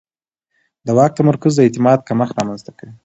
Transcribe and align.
د 0.85 0.87
واک 0.97 1.11
تمرکز 1.19 1.53
د 1.55 1.59
اعتماد 1.65 1.99
کمښت 2.07 2.35
رامنځته 2.39 2.71
کوي 2.77 2.93